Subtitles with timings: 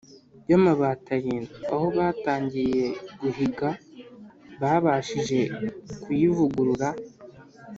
[0.49, 1.59] y’amabati arindwi.
[1.73, 2.87] Aho batangiriye
[3.21, 3.69] guhiga,
[4.61, 5.39] babashije
[6.03, 6.87] kuyivugurura,